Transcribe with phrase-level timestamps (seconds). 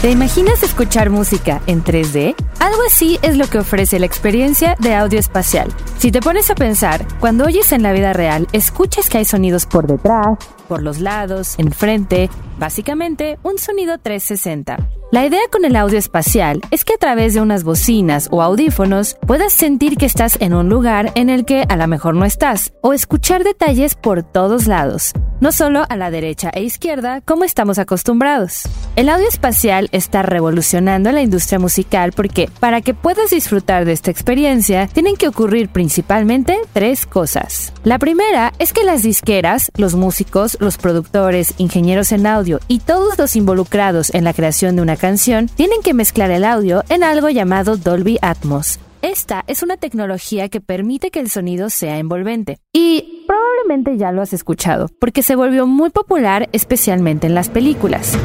[0.00, 2.36] ¿Te imaginas escuchar música en 3D?
[2.60, 5.74] Algo así es lo que ofrece la experiencia de audio espacial.
[5.98, 9.66] Si te pones a pensar, cuando oyes en la vida real, escuchas que hay sonidos
[9.66, 10.38] por detrás,
[10.68, 12.30] por los lados, enfrente,
[12.60, 14.88] básicamente un sonido 360.
[15.10, 19.16] La idea con el audio espacial es que a través de unas bocinas o audífonos
[19.26, 22.72] puedas sentir que estás en un lugar en el que a lo mejor no estás,
[22.82, 27.78] o escuchar detalles por todos lados, no solo a la derecha e izquierda como estamos
[27.78, 28.62] acostumbrados.
[28.96, 34.10] El audio espacial está revolucionando la industria musical porque para que puedas disfrutar de esta
[34.10, 37.72] experiencia tienen que ocurrir principalmente tres cosas.
[37.84, 43.18] La primera es que las disqueras, los músicos, los productores, ingenieros en audio y todos
[43.18, 47.28] los involucrados en la creación de una canción tienen que mezclar el audio en algo
[47.28, 48.80] llamado Dolby Atmos.
[49.02, 52.58] Esta es una tecnología que permite que el sonido sea envolvente.
[52.72, 58.18] Y probablemente ya lo has escuchado, porque se volvió muy popular especialmente en las películas.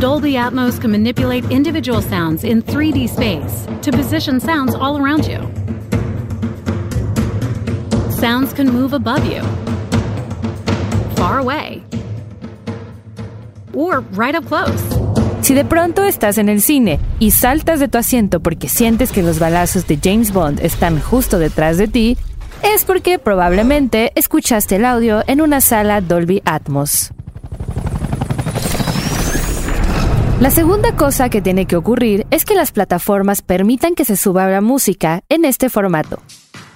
[0.00, 5.38] Dolby Atmos can manipulate individual sounds in 3D space to position sounds all around you.
[8.10, 9.42] Sounds can move above you,
[11.14, 11.80] far away,
[13.72, 15.01] or right up close.
[15.42, 19.24] Si de pronto estás en el cine y saltas de tu asiento porque sientes que
[19.24, 22.16] los balazos de James Bond están justo detrás de ti,
[22.62, 27.10] es porque probablemente escuchaste el audio en una sala Dolby Atmos.
[30.40, 34.46] La segunda cosa que tiene que ocurrir es que las plataformas permitan que se suba
[34.46, 36.20] la música en este formato.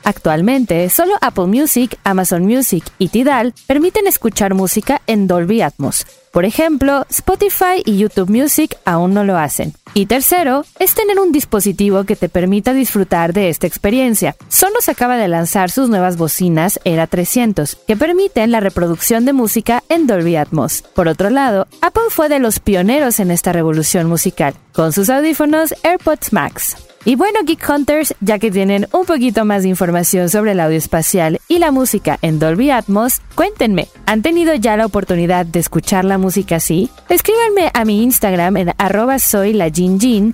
[0.07, 6.07] Actualmente, solo Apple Music, Amazon Music y Tidal permiten escuchar música en Dolby Atmos.
[6.31, 9.75] Por ejemplo, Spotify y YouTube Music aún no lo hacen.
[9.95, 14.37] Y tercero, es tener un dispositivo que te permita disfrutar de esta experiencia.
[14.49, 19.83] Sonos acaba de lanzar sus nuevas bocinas Era 300, que permiten la reproducción de música
[19.89, 20.85] en Dolby Atmos.
[20.95, 25.75] Por otro lado, Apple fue de los pioneros en esta revolución musical, con sus audífonos
[25.83, 26.77] AirPods Max.
[27.07, 30.77] Y bueno, Geek Hunters, ya que tienen un poquito más de información sobre el audio
[30.77, 36.05] espacial y la música en Dolby Atmos, cuéntenme, ¿han tenido ya la oportunidad de escuchar
[36.05, 36.91] la música así?
[37.09, 39.69] Escríbanme a mi Instagram en arroba soy la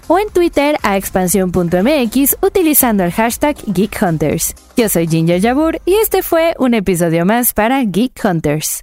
[0.06, 4.54] o en Twitter a expansión.mx utilizando el hashtag Geek Hunters.
[4.74, 8.82] Yo soy Ginger Yabur y este fue un episodio más para Geek Hunters.